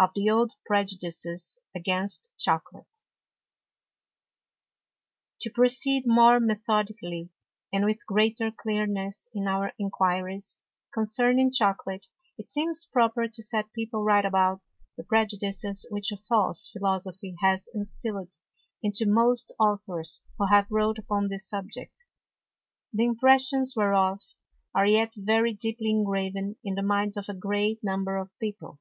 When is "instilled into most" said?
17.72-19.52